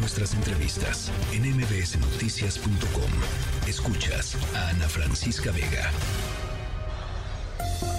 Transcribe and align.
nuestras 0.00 0.34
entrevistas 0.34 1.12
en 1.32 1.42
mbsnoticias.com. 1.56 3.68
Escuchas 3.68 4.36
a 4.54 4.70
Ana 4.70 4.88
Francisca 4.88 5.52
Vega. 5.52 5.90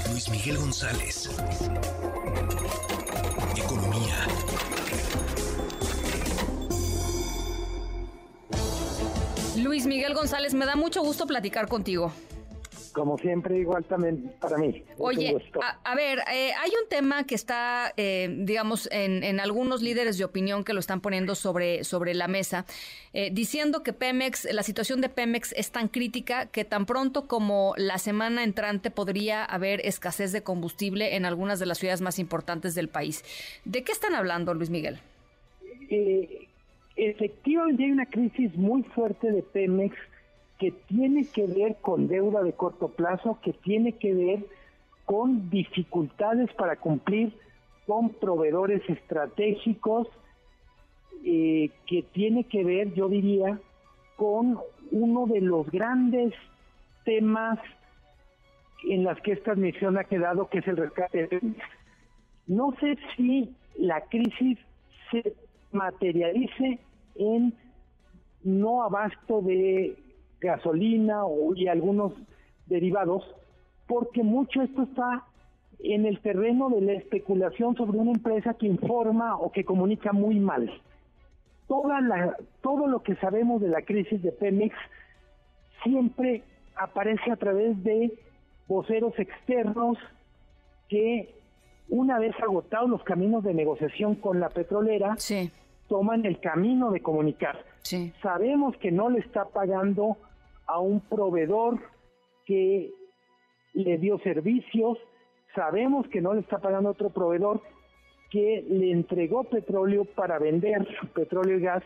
Luis 0.09 0.27
Miguel 0.29 0.57
González. 0.57 1.29
Economía. 3.55 4.27
Luis 9.57 9.85
Miguel 9.85 10.15
González, 10.15 10.55
me 10.55 10.65
da 10.65 10.75
mucho 10.75 11.03
gusto 11.03 11.27
platicar 11.27 11.67
contigo. 11.67 12.11
Como 12.93 13.17
siempre, 13.17 13.57
igual 13.57 13.85
también 13.85 14.33
para 14.39 14.57
mí. 14.57 14.83
Oye, 14.97 15.35
a, 15.83 15.95
ver, 15.95 16.19
eh, 16.31 16.51
hay 16.59 16.71
un 16.71 16.89
tema 16.89 17.23
que 17.25 17.35
está, 17.35 17.93
eh, 17.95 18.29
digamos, 18.39 18.89
en, 18.91 19.39
algunos 19.39 19.81
líderes 19.81 20.17
de 20.17 20.25
opinión 20.25 20.63
que 20.63 20.73
lo 20.73 20.79
están 20.79 20.99
poniendo 20.99 21.35
sobre, 21.35 21.83
sobre 21.83 22.13
la 22.13 22.27
mesa, 22.27 22.65
eh, 23.13 23.29
diciendo 23.31 23.81
que 23.83 23.93
Pemex, 23.93 24.51
la 24.51 24.63
situación 24.63 24.99
de 24.99 25.09
Pemex 25.09 25.53
es 25.53 25.71
tan 25.71 25.87
crítica 25.87 26.47
que 26.47 26.65
tan 26.65 26.85
pronto 26.85 27.27
como 27.27 27.73
la 27.77 27.97
semana 27.97 28.43
entrante 28.43 28.91
podría 28.91 29.45
haber 29.45 29.85
escasez 29.85 30.31
de 30.31 30.43
combustible 30.43 31.15
en 31.15 31.25
algunas 31.25 31.59
de 31.59 31.65
las 31.65 31.77
ciudades 31.77 32.01
más 32.01 32.19
importantes 32.19 32.75
del 32.75 32.89
país. 32.89 33.23
¿De 33.63 33.83
qué 33.83 33.91
están 33.91 34.15
hablando, 34.15 34.53
Luis 34.53 34.69
Miguel? 34.69 34.99
efectivamente 36.95 37.83
hay 37.83 37.91
una 37.91 38.05
crisis 38.05 38.55
muy 38.55 38.83
fuerte 38.83 39.29
de 39.29 39.41
Pemex 39.41 39.93
que 40.61 40.69
tiene 40.69 41.25
que 41.25 41.47
ver 41.47 41.77
con 41.81 42.07
deuda 42.07 42.43
de 42.43 42.53
corto 42.53 42.89
plazo, 42.89 43.39
que 43.41 43.51
tiene 43.51 43.93
que 43.93 44.13
ver 44.13 44.45
con 45.05 45.49
dificultades 45.49 46.53
para 46.53 46.75
cumplir 46.75 47.33
con 47.87 48.09
proveedores 48.09 48.87
estratégicos, 48.87 50.07
eh, 51.25 51.71
que 51.87 52.03
tiene 52.03 52.43
que 52.43 52.63
ver, 52.63 52.93
yo 52.93 53.09
diría, 53.09 53.59
con 54.17 54.59
uno 54.91 55.25
de 55.25 55.41
los 55.41 55.67
grandes 55.71 56.31
temas 57.05 57.57
en 58.87 59.03
las 59.03 59.19
que 59.21 59.31
esta 59.31 59.53
admisión 59.53 59.97
ha 59.97 60.03
quedado, 60.03 60.47
que 60.47 60.59
es 60.59 60.67
el 60.67 60.77
rescate. 60.77 61.27
No 62.45 62.75
sé 62.79 62.99
si 63.17 63.49
la 63.79 64.01
crisis 64.01 64.59
se 65.09 65.33
materialice 65.71 66.77
en 67.15 67.51
no 68.43 68.83
abasto 68.83 69.41
de 69.41 69.97
gasolina 70.41 71.21
y 71.55 71.67
algunos 71.67 72.13
derivados, 72.65 73.23
porque 73.87 74.23
mucho 74.23 74.61
esto 74.61 74.83
está 74.83 75.23
en 75.79 76.05
el 76.05 76.19
terreno 76.19 76.69
de 76.69 76.81
la 76.81 76.93
especulación 76.93 77.75
sobre 77.75 77.97
una 77.97 78.11
empresa 78.11 78.53
que 78.55 78.67
informa 78.67 79.37
o 79.37 79.51
que 79.51 79.63
comunica 79.63 80.11
muy 80.11 80.39
mal. 80.39 80.71
Toda 81.67 82.01
la, 82.01 82.35
todo 82.61 82.87
lo 82.87 83.01
que 83.01 83.15
sabemos 83.15 83.61
de 83.61 83.69
la 83.69 83.81
crisis 83.81 84.21
de 84.21 84.31
Pemex 84.31 84.75
siempre 85.83 86.43
aparece 86.75 87.31
a 87.31 87.35
través 87.35 87.81
de 87.83 88.11
voceros 88.67 89.17
externos 89.17 89.97
que 90.89 91.33
una 91.89 92.19
vez 92.19 92.33
agotados 92.41 92.89
los 92.89 93.03
caminos 93.03 93.43
de 93.43 93.53
negociación 93.53 94.15
con 94.15 94.39
la 94.39 94.49
petrolera, 94.49 95.17
toman 95.87 96.25
el 96.25 96.39
camino 96.39 96.91
de 96.91 97.01
comunicar. 97.01 97.65
Sabemos 98.21 98.77
que 98.77 98.91
no 98.91 99.09
le 99.09 99.19
está 99.19 99.45
pagando 99.45 100.17
a 100.67 100.79
un 100.79 100.99
proveedor 101.01 101.79
que 102.45 102.91
le 103.73 103.97
dio 103.97 104.19
servicios, 104.19 104.97
sabemos 105.55 106.07
que 106.07 106.21
no 106.21 106.33
le 106.33 106.41
está 106.41 106.59
pagando 106.59 106.89
a 106.89 106.91
otro 106.93 107.09
proveedor 107.09 107.61
que 108.29 108.65
le 108.69 108.91
entregó 108.91 109.43
petróleo 109.43 110.05
para 110.05 110.39
vender 110.39 110.87
su 110.99 111.07
petróleo 111.07 111.57
y 111.57 111.61
gas 111.61 111.83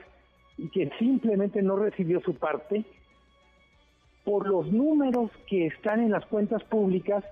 y 0.58 0.70
que 0.70 0.90
simplemente 1.00 1.62
no 1.62 1.76
recibió 1.76 2.22
su 2.22 2.36
parte, 2.36 2.86
por 4.24 4.48
los 4.48 4.72
números 4.72 5.32
que 5.48 5.68
están 5.68 6.02
en 6.02 6.12
las 6.12 6.26
cuentas 6.26 6.64
públicas, 6.64 7.24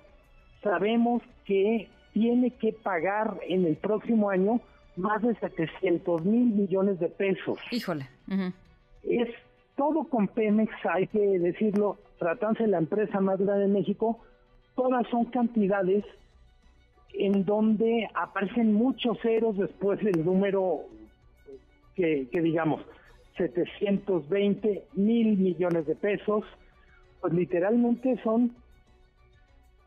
sabemos 0.61 1.21
que 1.45 1.89
tiene 2.13 2.51
que 2.51 2.73
pagar 2.73 3.39
en 3.47 3.65
el 3.65 3.75
próximo 3.75 4.29
año 4.29 4.61
más 4.95 5.21
de 5.23 5.35
700 5.35 6.23
mil 6.23 6.53
millones 6.53 6.99
de 6.99 7.09
pesos. 7.09 7.57
Híjole. 7.71 8.07
Es 9.03 9.29
todo 9.75 10.05
con 10.05 10.27
Pemex, 10.27 10.71
hay 10.85 11.07
que 11.07 11.39
decirlo, 11.39 11.97
tratándose 12.19 12.63
de 12.63 12.69
la 12.69 12.77
empresa 12.77 13.19
más 13.19 13.39
grande 13.39 13.67
de 13.67 13.73
México, 13.73 14.19
todas 14.75 15.07
son 15.07 15.25
cantidades 15.25 16.03
en 17.13 17.45
donde 17.45 18.09
aparecen 18.13 18.73
muchos 18.73 19.19
ceros 19.21 19.57
después 19.57 19.99
del 19.99 20.25
número 20.25 20.81
que, 21.95 22.27
digamos, 22.31 22.81
720 23.37 24.85
mil 24.93 25.37
millones 25.37 25.85
de 25.85 25.95
pesos, 25.95 26.43
pues 27.21 27.33
literalmente 27.33 28.19
son 28.23 28.55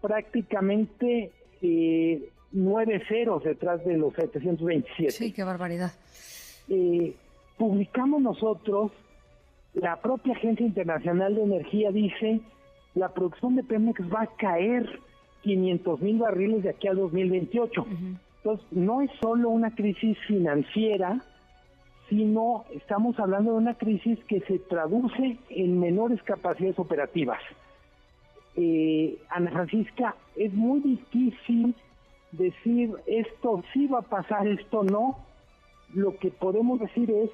prácticamente 0.00 1.32
eh, 1.62 2.28
nueve 2.52 3.02
ceros 3.08 3.42
detrás 3.42 3.84
de 3.84 3.96
los 3.96 4.14
727. 4.14 5.10
Sí, 5.10 5.32
qué 5.32 5.42
barbaridad. 5.42 5.92
Eh, 6.68 7.14
publicamos 7.56 8.22
nosotros 8.22 8.92
la 9.76 9.96
propia 9.96 10.32
Agencia 10.32 10.66
Internacional 10.66 11.34
de 11.34 11.42
Energía 11.42 11.90
dice 11.90 12.40
la 12.94 13.10
producción 13.10 13.56
de 13.56 13.62
Pemex 13.62 14.00
va 14.12 14.22
a 14.22 14.36
caer 14.38 15.00
500 15.42 16.00
mil 16.00 16.18
barriles 16.18 16.62
de 16.62 16.70
aquí 16.70 16.88
al 16.88 16.96
2028. 16.96 17.86
Entonces, 18.38 18.66
no 18.70 19.02
es 19.02 19.10
solo 19.20 19.50
una 19.50 19.74
crisis 19.74 20.16
financiera, 20.26 21.20
sino 22.08 22.64
estamos 22.72 23.18
hablando 23.18 23.52
de 23.52 23.58
una 23.58 23.74
crisis 23.74 24.18
que 24.24 24.40
se 24.40 24.58
traduce 24.60 25.36
en 25.50 25.78
menores 25.78 26.22
capacidades 26.22 26.78
operativas. 26.78 27.38
Eh, 28.56 29.18
Ana 29.28 29.50
Francisca, 29.50 30.16
es 30.36 30.54
muy 30.54 30.80
difícil 30.80 31.74
decir 32.32 32.94
esto 33.06 33.62
sí 33.74 33.86
va 33.88 33.98
a 33.98 34.02
pasar, 34.02 34.48
esto 34.48 34.84
no. 34.84 35.18
Lo 35.92 36.16
que 36.16 36.30
podemos 36.30 36.80
decir 36.80 37.10
es 37.10 37.30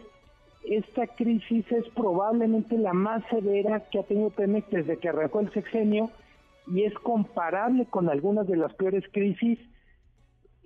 esta 0.65 1.07
crisis 1.07 1.71
es 1.73 1.89
probablemente 1.91 2.79
la 2.79 2.93
más 2.93 3.23
severa 3.29 3.81
que 3.91 3.99
ha 3.99 4.05
tenido 4.05 4.31
Pemex 4.31 4.71
desde 4.71 4.99
que 4.99 5.09
arrancó 5.09 5.41
el 5.41 5.53
sexenio 5.53 6.11
y 6.67 6.85
es 6.85 6.95
comparable 6.95 7.87
con 7.87 8.09
algunas 8.09 8.47
de 8.47 8.57
las 8.57 8.73
peores 8.75 9.05
crisis 9.13 9.59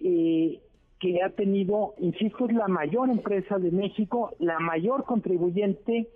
eh, 0.02 0.60
que 1.00 1.22
ha 1.22 1.30
tenido, 1.30 1.94
insisto, 1.98 2.46
es 2.46 2.54
la 2.54 2.68
mayor 2.68 3.10
empresa 3.10 3.58
de 3.58 3.70
México, 3.70 4.34
la 4.38 4.58
mayor 4.58 5.04
contribuyente 5.04 6.08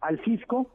al 0.00 0.18
fisco, 0.18 0.70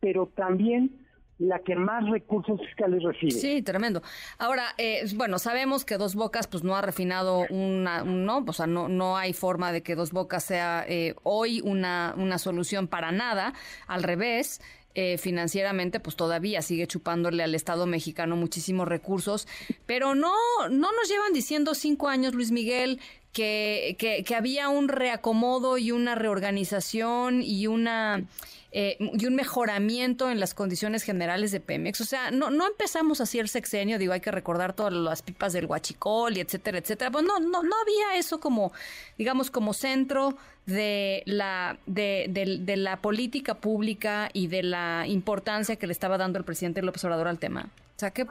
pero 0.00 0.26
también 0.26 0.90
la 1.38 1.60
que 1.60 1.76
más 1.76 2.08
recursos 2.10 2.60
fiscales 2.60 3.02
recibe. 3.02 3.30
Sí, 3.30 3.62
tremendo. 3.62 4.02
Ahora, 4.38 4.74
eh, 4.76 5.04
bueno, 5.14 5.38
sabemos 5.38 5.84
que 5.84 5.96
Dos 5.96 6.14
Bocas 6.14 6.46
pues 6.48 6.64
no 6.64 6.76
ha 6.76 6.82
refinado 6.82 7.46
una, 7.50 8.02
no, 8.02 8.44
o 8.46 8.52
sea, 8.52 8.66
no, 8.66 8.88
no 8.88 9.16
hay 9.16 9.32
forma 9.32 9.72
de 9.72 9.82
que 9.82 9.94
Dos 9.94 10.12
Bocas 10.12 10.44
sea 10.44 10.84
eh, 10.88 11.14
hoy 11.22 11.60
una, 11.60 12.14
una 12.16 12.38
solución 12.38 12.88
para 12.88 13.12
nada, 13.12 13.54
al 13.86 14.02
revés. 14.02 14.60
Eh, 14.94 15.16
financieramente, 15.16 16.00
pues 16.00 16.16
todavía 16.16 16.60
sigue 16.60 16.88
chupándole 16.88 17.44
al 17.44 17.54
Estado 17.54 17.86
mexicano 17.86 18.34
muchísimos 18.34 18.88
recursos, 18.88 19.46
pero 19.86 20.16
no, 20.16 20.32
no 20.70 20.90
nos 20.90 21.08
llevan 21.08 21.32
diciendo 21.32 21.74
cinco 21.74 22.08
años, 22.08 22.34
Luis 22.34 22.50
Miguel, 22.50 22.98
que, 23.32 23.94
que, 23.96 24.24
que 24.24 24.34
había 24.34 24.68
un 24.70 24.88
reacomodo 24.88 25.78
y 25.78 25.92
una 25.92 26.16
reorganización 26.16 27.42
y 27.42 27.68
una 27.68 28.24
eh, 28.70 28.96
y 28.98 29.24
un 29.24 29.34
mejoramiento 29.34 30.30
en 30.30 30.40
las 30.40 30.52
condiciones 30.52 31.02
generales 31.02 31.52
de 31.52 31.60
Pemex. 31.60 32.02
O 32.02 32.04
sea, 32.04 32.30
no, 32.30 32.50
no 32.50 32.66
empezamos 32.66 33.20
así 33.22 33.38
el 33.38 33.48
sexenio, 33.48 33.98
digo, 33.98 34.12
hay 34.12 34.20
que 34.20 34.30
recordar 34.30 34.74
todas 34.74 34.92
las 34.92 35.22
pipas 35.22 35.54
del 35.54 35.64
huachicol 35.64 36.36
y 36.36 36.40
etcétera, 36.40 36.78
etcétera. 36.78 37.10
Pues 37.10 37.24
no, 37.24 37.38
no, 37.40 37.62
no 37.62 37.76
había 37.82 38.18
eso 38.18 38.40
como, 38.40 38.72
digamos, 39.16 39.50
como 39.50 39.72
centro 39.72 40.36
de 40.66 41.22
la, 41.24 41.78
de, 41.86 42.26
de, 42.28 42.76
la 42.76 42.98
política 42.98 43.54
pública 43.54 44.28
y 44.34 44.48
de 44.48 44.62
la 44.62 45.06
importancia 45.06 45.76
que 45.76 45.86
le 45.86 45.92
estaba 45.92 46.18
dando 46.18 46.38
el 46.38 46.44
presidente 46.44 46.82
López 46.82 47.02
Obrador 47.04 47.28
al 47.28 47.38
tema. 47.38 47.70
O 47.96 47.98
sea, 47.98 48.10
que... 48.10 48.26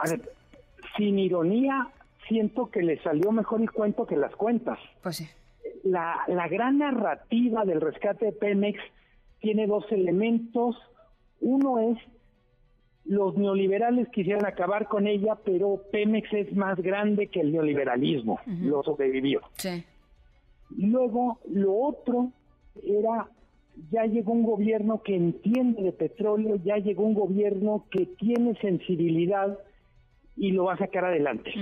sin 0.98 1.18
ironía, 1.18 1.88
siento 2.28 2.69
que 2.69 2.83
le 2.83 3.01
salió 3.01 3.31
mejor 3.31 3.62
el 3.62 3.72
cuento 3.72 4.06
que 4.06 4.16
las 4.16 4.36
cuentas. 4.36 4.78
Pues 5.01 5.16
sí. 5.18 5.28
La, 5.83 6.24
la 6.28 6.48
gran 6.48 6.78
narrativa 6.78 7.66
del 7.66 7.81
rescate 7.81 8.28
de 8.28 8.31
Pemex 8.33 8.80
tiene 9.39 9.68
dos 9.68 9.86
elementos. 9.92 10.75
Uno 11.39 11.80
es 11.80 11.98
los 13.07 13.38
neoliberales 13.38 14.10
quisieran 14.10 14.45
acabar 14.45 14.88
con 14.88 15.07
ella, 15.07 15.38
pero 15.44 15.81
Pemex 15.92 16.31
es 16.34 16.54
más 16.56 16.78
grande 16.78 17.28
que 17.28 17.39
el 17.39 17.54
neoliberalismo, 17.54 18.39
lo 18.45 18.84
sobrevivió. 18.84 19.42
Sí. 19.56 19.84
Luego, 20.75 21.39
lo 21.50 21.74
otro 21.74 22.31
era, 22.84 23.30
ya 23.92 24.06
llegó 24.06 24.34
un 24.34 24.44
gobierno 24.44 25.01
que 25.04 25.16
entiende 25.16 25.83
de 25.83 25.94
petróleo, 25.94 26.57
ya 26.57 26.78
llegó 26.78 27.04
un 27.04 27.13
gobierno 27.13 27.86
que 27.90 28.06
tiene 28.06 28.56
sensibilidad 28.60 29.57
y 30.36 30.51
lo 30.51 30.66
va 30.66 30.74
a 30.74 30.78
sacar 30.78 31.06
adelante. 31.06 31.54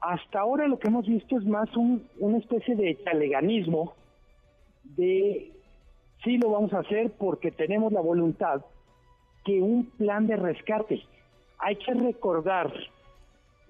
Hasta 0.00 0.40
ahora 0.40 0.68
lo 0.68 0.78
que 0.78 0.88
hemos 0.88 1.06
visto 1.06 1.38
es 1.38 1.44
más 1.46 1.74
un, 1.76 2.06
una 2.18 2.38
especie 2.38 2.76
de 2.76 2.94
taleganismo 2.96 3.94
de 4.84 5.52
Sí 6.24 6.36
lo 6.38 6.50
vamos 6.50 6.72
a 6.72 6.80
hacer 6.80 7.12
porque 7.18 7.50
tenemos 7.50 7.92
la 7.92 8.00
voluntad 8.00 8.62
que 9.44 9.60
un 9.60 9.86
plan 9.86 10.26
de 10.26 10.36
rescate. 10.36 11.02
Hay 11.58 11.76
que 11.76 11.94
recordar, 11.94 12.72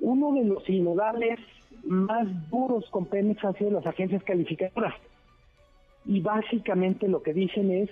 uno 0.00 0.32
de 0.35 0.44
los 0.44 0.69
innovables 0.69 1.38
más 1.85 2.26
duros 2.50 2.85
con 2.91 3.06
Pemex 3.06 3.44
han 3.44 3.55
sido 3.55 3.70
las 3.70 3.87
agencias 3.87 4.23
calificadoras. 4.25 4.94
Y 6.05 6.20
básicamente 6.20 7.08
lo 7.08 7.23
que 7.23 7.32
dicen 7.32 7.70
es, 7.70 7.91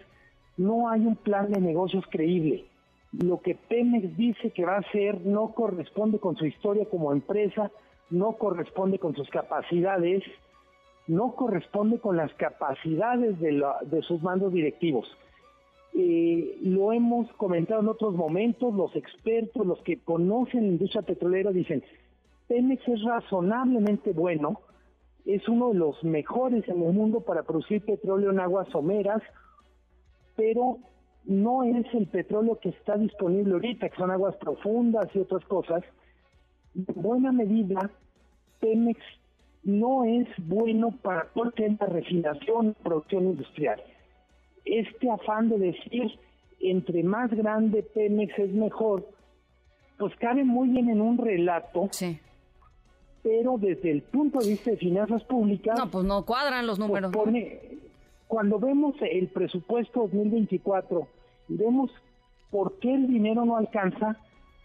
no 0.56 0.88
hay 0.88 1.00
un 1.00 1.16
plan 1.16 1.52
de 1.52 1.60
negocios 1.60 2.04
creíble. 2.10 2.64
Lo 3.12 3.40
que 3.40 3.54
Pemex 3.54 4.16
dice 4.16 4.50
que 4.50 4.64
va 4.64 4.76
a 4.76 4.80
hacer 4.80 5.24
no 5.24 5.52
corresponde 5.52 6.18
con 6.18 6.36
su 6.36 6.46
historia 6.46 6.84
como 6.86 7.12
empresa, 7.12 7.70
no 8.10 8.32
corresponde 8.32 8.98
con 8.98 9.14
sus 9.14 9.28
capacidades, 9.28 10.24
no 11.08 11.34
corresponde 11.34 11.98
con 11.98 12.16
las 12.16 12.32
capacidades 12.34 13.40
de, 13.40 13.64
de 13.86 14.02
sus 14.02 14.22
mandos 14.22 14.52
directivos. 14.52 15.08
Eh, 15.94 16.58
lo 16.62 16.92
hemos 16.92 17.32
comentado 17.32 17.80
en 17.80 17.88
otros 17.88 18.14
momentos, 18.14 18.72
los 18.74 18.94
expertos, 18.94 19.66
los 19.66 19.80
que 19.82 19.98
conocen 19.98 20.60
la 20.62 20.68
industria 20.68 21.02
petrolera 21.02 21.50
dicen, 21.50 21.82
Pemex 22.46 22.86
es 22.86 23.02
razonablemente 23.02 24.12
bueno, 24.12 24.60
es 25.24 25.46
uno 25.48 25.70
de 25.70 25.78
los 25.78 26.02
mejores 26.04 26.68
en 26.68 26.82
el 26.82 26.92
mundo 26.92 27.20
para 27.20 27.42
producir 27.42 27.84
petróleo 27.84 28.30
en 28.30 28.40
aguas 28.40 28.68
someras, 28.68 29.22
pero 30.36 30.78
no 31.24 31.64
es 31.64 31.86
el 31.94 32.06
petróleo 32.06 32.58
que 32.60 32.68
está 32.68 32.96
disponible 32.96 33.54
ahorita, 33.54 33.88
que 33.88 33.96
son 33.96 34.10
aguas 34.10 34.36
profundas 34.36 35.08
y 35.14 35.18
otras 35.18 35.44
cosas. 35.46 35.82
En 36.74 36.86
buena 36.94 37.32
medida, 37.32 37.90
Pemex 38.60 39.00
no 39.64 40.04
es 40.04 40.28
bueno 40.38 40.92
para 41.02 41.24
todo 41.34 41.52
la 41.56 41.86
refinación 41.86 42.68
y 42.68 42.82
producción 42.82 43.24
industrial. 43.24 43.82
Este 44.64 45.10
afán 45.10 45.48
de 45.48 45.58
decir 45.58 46.18
entre 46.60 47.02
más 47.02 47.30
grande 47.30 47.82
Pemex 47.82 48.38
es 48.38 48.52
mejor, 48.52 49.08
pues 49.98 50.14
cabe 50.16 50.44
muy 50.44 50.68
bien 50.68 50.88
en 50.88 51.00
un 51.00 51.18
relato 51.18 51.88
sí 51.92 52.20
pero 53.28 53.58
desde 53.58 53.90
el 53.90 54.02
punto 54.02 54.38
de 54.38 54.48
vista 54.48 54.70
de 54.70 54.76
finanzas 54.76 55.22
públicas... 55.24 55.78
No, 55.78 55.90
pues 55.90 56.04
no 56.04 56.24
cuadran 56.24 56.66
los 56.66 56.78
pues 56.78 56.88
números. 56.88 57.12
Cuando 58.26 58.58
vemos 58.58 58.94
el 59.00 59.28
presupuesto 59.28 60.00
2024 60.00 61.06
y 61.48 61.56
vemos 61.56 61.90
por 62.50 62.78
qué 62.78 62.94
el 62.94 63.06
dinero 63.06 63.44
no 63.44 63.56
alcanza, 63.56 64.16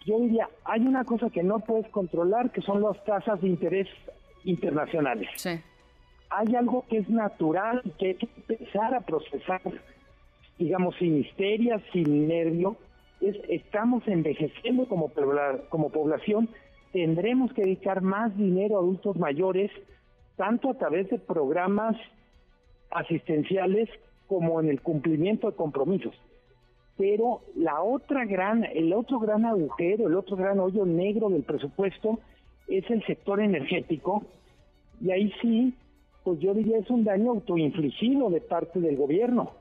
yo 0.06 0.20
diría, 0.20 0.50
hay 0.66 0.82
una 0.82 1.06
cosa 1.06 1.30
que 1.30 1.44
no 1.44 1.60
puedes 1.60 1.90
controlar, 1.90 2.52
que 2.52 2.62
son 2.62 2.82
las 2.82 3.02
tasas 3.06 3.42
de 3.42 3.48
interés 3.48 3.88
internacionales. 4.44 5.30
Sí. 5.36 5.60
Hay 6.30 6.56
algo 6.56 6.86
que 6.90 6.98
es 6.98 7.10
natural 7.10 7.82
y 7.84 7.90
que 7.92 8.08
hay 8.08 8.16
que 8.16 8.28
empezar 8.36 8.96
a 8.96 9.02
procesar, 9.02 9.62
digamos, 10.58 10.96
sin 10.98 11.20
histeria, 11.20 11.82
sin 11.92 12.28
nervio. 12.28 12.76
Es, 13.22 13.36
estamos 13.50 14.08
envejeciendo 14.08 14.88
como, 14.88 15.12
como 15.70 15.90
población 15.90 16.50
tendremos 16.94 17.52
que 17.54 17.64
dedicar 17.64 18.02
más 18.02 18.38
dinero 18.38 18.78
a 18.78 18.80
adultos 18.80 19.18
mayores, 19.18 19.72
tanto 20.38 20.70
a 20.70 20.76
través 20.76 21.10
de 21.10 21.18
programas 21.18 21.98
asistenciales 22.92 23.90
como 24.28 24.62
en 24.62 24.70
el 24.70 24.80
cumplimiento 24.80 25.50
de 25.50 25.58
compromisos. 25.58 26.16
Pero 26.96 27.42
la 27.56 27.82
otra 27.82 28.26
gran, 28.26 28.64
el 28.64 28.94
otro 28.94 29.20
gran 29.20 29.46
agujero, 29.46 30.08
el 30.08 30.16
otro 30.16 30.38
gran 30.38 30.60
hoyo 30.60 30.86
negro 30.86 31.30
del 31.30 31.42
presupuesto 31.42 32.20
es 32.68 32.90
el 32.90 33.06
sector 33.06 33.42
energético. 33.42 34.24
Y 35.02 35.12
ahí 35.12 35.34
sí, 35.42 35.74
pues 36.24 36.40
yo 36.40 36.54
diría 36.54 36.80
es 36.80 36.90
un 36.90 37.04
daño 37.04 37.32
autoinfligido 37.32 38.30
de 38.30 38.42
parte 38.42 38.80
del 38.80 38.96
gobierno. 38.96 39.52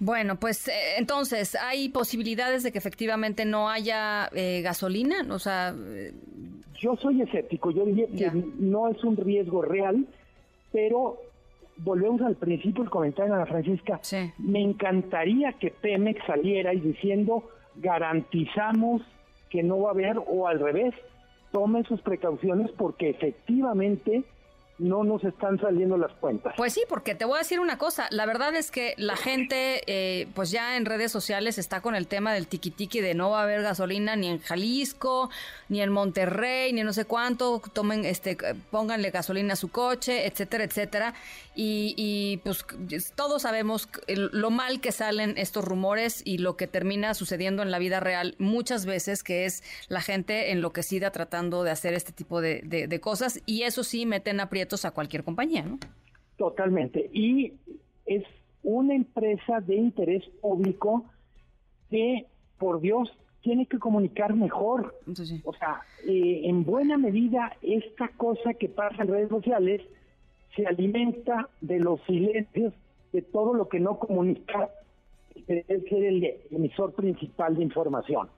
Bueno, 0.00 0.36
pues 0.36 0.68
eh, 0.68 0.72
entonces, 0.98 1.56
¿hay 1.56 1.88
posibilidades 1.88 2.62
de 2.62 2.70
que 2.70 2.78
efectivamente 2.78 3.44
no 3.44 3.68
haya 3.68 4.28
eh, 4.32 4.60
gasolina? 4.62 5.26
O 5.30 5.38
sea... 5.38 5.74
Eh, 5.76 6.12
yo 6.80 6.94
soy 6.96 7.22
escéptico, 7.22 7.72
yo 7.72 7.84
diría 7.84 8.06
que 8.06 8.30
no 8.60 8.88
es 8.88 9.02
un 9.02 9.16
riesgo 9.16 9.62
real, 9.62 10.06
pero 10.70 11.18
volvemos 11.78 12.20
al 12.22 12.36
principio 12.36 12.84
del 12.84 12.90
comentario 12.90 13.32
de 13.32 13.40
Ana 13.40 13.46
Francisca. 13.46 14.00
Me 14.38 14.62
encantaría 14.62 15.54
que 15.54 15.70
Pemex 15.70 16.24
saliera 16.24 16.72
y 16.72 16.80
diciendo 16.80 17.50
garantizamos 17.76 19.02
que 19.50 19.64
no 19.64 19.80
va 19.80 19.90
a 19.90 19.92
haber 19.92 20.18
o 20.24 20.46
al 20.46 20.60
revés, 20.60 20.94
tome 21.52 21.84
sus 21.84 22.00
precauciones 22.02 22.70
porque 22.72 23.10
efectivamente 23.10 24.24
no 24.78 25.02
nos 25.04 25.24
están 25.24 25.58
saliendo 25.60 25.96
las 25.96 26.12
cuentas. 26.14 26.54
Pues 26.56 26.72
sí, 26.72 26.82
porque 26.88 27.14
te 27.14 27.24
voy 27.24 27.36
a 27.36 27.38
decir 27.38 27.60
una 27.60 27.78
cosa, 27.78 28.06
la 28.10 28.26
verdad 28.26 28.54
es 28.54 28.70
que 28.70 28.94
la 28.96 29.16
gente, 29.16 29.82
eh, 29.86 30.28
pues 30.34 30.50
ya 30.50 30.76
en 30.76 30.86
redes 30.86 31.10
sociales 31.10 31.58
está 31.58 31.80
con 31.80 31.94
el 31.94 32.06
tema 32.06 32.32
del 32.32 32.46
tiquitiqui 32.46 33.00
de 33.00 33.14
no 33.14 33.30
va 33.30 33.40
a 33.40 33.42
haber 33.42 33.62
gasolina 33.62 34.14
ni 34.16 34.28
en 34.28 34.38
Jalisco, 34.38 35.30
ni 35.68 35.82
en 35.82 35.90
Monterrey, 35.90 36.72
ni 36.72 36.82
no 36.82 36.92
sé 36.92 37.04
cuánto, 37.04 37.60
tomen, 37.72 38.04
este, 38.04 38.36
pónganle 38.70 39.10
gasolina 39.10 39.54
a 39.54 39.56
su 39.56 39.70
coche, 39.70 40.26
etcétera, 40.26 40.64
etcétera. 40.64 41.14
Y, 41.60 42.40
pues 42.44 42.64
todos 43.16 43.42
sabemos 43.42 43.88
lo 44.06 44.50
mal 44.50 44.80
que 44.80 44.92
salen 44.92 45.36
estos 45.36 45.64
rumores 45.64 46.22
y 46.24 46.38
lo 46.38 46.56
que 46.56 46.68
termina 46.68 47.14
sucediendo 47.14 47.62
en 47.62 47.72
la 47.72 47.80
vida 47.80 47.98
real 47.98 48.36
muchas 48.38 48.86
veces, 48.86 49.24
que 49.24 49.44
es 49.44 49.64
la 49.88 50.00
gente 50.00 50.52
enloquecida 50.52 51.10
tratando 51.10 51.64
de 51.64 51.72
hacer 51.72 51.94
este 51.94 52.12
tipo 52.12 52.40
de, 52.40 52.60
de 52.62 53.00
cosas, 53.00 53.40
y 53.44 53.64
eso 53.64 53.82
sí 53.82 54.06
meten 54.06 54.38
a 54.84 54.90
cualquier 54.90 55.24
compañía, 55.24 55.62
¿no? 55.62 55.78
Totalmente. 56.36 57.10
Y 57.12 57.54
es 58.06 58.24
una 58.62 58.94
empresa 58.94 59.60
de 59.60 59.76
interés 59.76 60.24
público 60.40 61.04
que, 61.90 62.26
por 62.58 62.80
Dios, 62.80 63.10
tiene 63.42 63.66
que 63.66 63.78
comunicar 63.78 64.34
mejor. 64.34 64.98
O 65.44 65.54
sea, 65.54 65.82
eh, 66.06 66.42
en 66.44 66.64
buena 66.64 66.98
medida, 66.98 67.56
esta 67.62 68.08
cosa 68.08 68.54
que 68.54 68.68
pasa 68.68 69.02
en 69.02 69.08
redes 69.08 69.28
sociales 69.28 69.82
se 70.54 70.66
alimenta 70.66 71.48
de 71.60 71.78
los 71.78 72.00
silencios, 72.06 72.74
de 73.12 73.22
todo 73.22 73.54
lo 73.54 73.68
que 73.68 73.80
no 73.80 73.98
comunica, 73.98 74.70
es 75.46 75.66
ser 75.66 76.04
el 76.04 76.34
emisor 76.50 76.92
principal 76.94 77.56
de 77.56 77.62
información. 77.62 78.28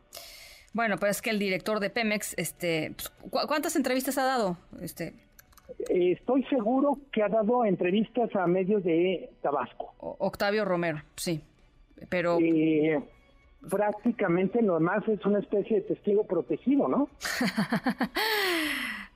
Bueno, 0.72 0.96
pues 0.98 1.16
es 1.16 1.22
que 1.22 1.30
el 1.30 1.38
director 1.38 1.80
de 1.80 1.90
Pemex, 1.90 2.34
este, 2.36 2.94
pues, 2.96 3.46
¿cuántas 3.46 3.74
entrevistas 3.74 4.18
ha 4.18 4.24
dado? 4.24 4.56
Este, 4.80 5.14
estoy 5.88 6.44
seguro 6.44 6.98
que 7.12 7.22
ha 7.22 7.28
dado 7.28 7.64
entrevistas 7.64 8.34
a 8.36 8.46
medios 8.46 8.84
de 8.84 9.30
Tabasco. 9.42 9.94
Octavio 9.98 10.64
Romero, 10.64 11.02
sí, 11.16 11.40
pero... 12.08 12.38
Eh, 12.40 13.00
prácticamente 13.68 14.62
lo 14.62 14.74
demás 14.74 15.06
es 15.06 15.24
una 15.26 15.40
especie 15.40 15.76
de 15.76 15.82
testigo 15.82 16.24
protegido, 16.24 16.88
¿no? 16.88 17.08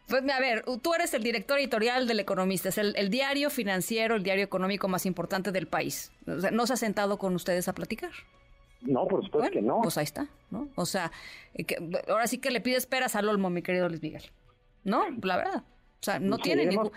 Pues 0.06 0.22
a 0.28 0.38
ver, 0.38 0.64
tú 0.82 0.92
eres 0.92 1.14
el 1.14 1.22
director 1.22 1.58
editorial 1.58 2.06
del 2.06 2.20
Economista, 2.20 2.68
es 2.68 2.76
el, 2.76 3.08
diario 3.08 3.48
financiero, 3.48 4.16
el 4.16 4.22
diario 4.22 4.44
económico 4.44 4.86
más 4.86 5.06
importante 5.06 5.50
del 5.50 5.66
país. 5.66 6.12
¿No 6.26 6.66
se 6.66 6.74
ha 6.74 6.76
sentado 6.76 7.18
con 7.18 7.34
ustedes 7.34 7.68
a 7.68 7.72
platicar? 7.72 8.10
No, 8.82 9.06
por 9.06 9.24
supuesto 9.24 9.50
que 9.50 9.62
no. 9.62 9.80
Pues 9.82 9.96
ahí 9.96 10.04
está, 10.04 10.28
¿no? 10.50 10.68
O 10.74 10.84
sea, 10.84 11.10
eh, 11.54 11.64
ahora 12.08 12.26
sí 12.26 12.36
que 12.36 12.50
le 12.50 12.60
pides 12.60 12.84
peras 12.84 13.16
al 13.16 13.28
olmo, 13.30 13.48
mi 13.48 13.62
querido 13.62 13.88
Luis 13.88 14.02
Miguel. 14.02 14.24
¿No? 14.84 15.06
La 15.22 15.38
verdad. 15.38 15.64
O 16.04 16.10
sea, 16.12 16.18
no 16.18 16.36
tiene 16.36 16.66
ningún, 16.66 16.90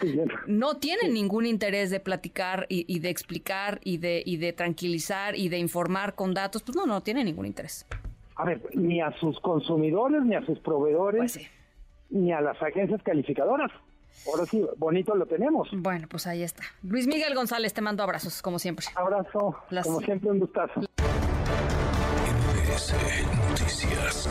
no 0.48 0.76
tienen 0.80 1.14
ningún 1.14 1.46
interés 1.46 1.90
de 1.92 2.02
platicar 2.02 2.66
y, 2.68 3.00
de 3.00 3.10
explicar 3.10 3.80
y 3.86 4.00
de, 4.00 4.22
y 4.26 4.36
de 4.36 4.52
tranquilizar 4.52 5.34
y 5.38 5.48
de 5.48 5.58
informar 5.60 6.14
con 6.14 6.34
datos. 6.34 6.62
Pues 6.62 6.76
no, 6.76 6.86
no 6.86 7.00
tiene 7.00 7.24
ningún 7.24 7.46
interés. 7.46 7.88
A 8.36 8.44
ver, 8.44 8.62
ni 8.74 9.00
a 9.00 9.18
sus 9.18 9.40
consumidores, 9.40 10.24
ni 10.26 10.36
a 10.36 10.46
sus 10.46 10.60
proveedores, 10.60 11.38
pues 11.38 11.50
ni 12.10 12.34
a 12.34 12.42
las 12.42 12.62
agencias 12.62 13.02
calificadoras. 13.02 13.72
Ahora 14.30 14.46
sí, 14.46 14.62
bonito 14.76 15.16
lo 15.16 15.26
tenemos. 15.26 15.70
Bueno, 15.72 16.08
pues 16.10 16.28
ahí 16.28 16.44
está. 16.44 16.64
Luis 16.84 17.08
Miguel 17.08 17.34
González, 17.34 17.74
te 17.74 17.80
mando 17.80 18.04
abrazos, 18.04 18.42
como 18.42 18.60
siempre. 18.60 18.88
Abrazo, 18.94 19.56
como 19.84 20.02
siempre 20.02 20.32
un 20.32 20.40
gustazo. 20.40 20.82
Noticias. 23.52 24.28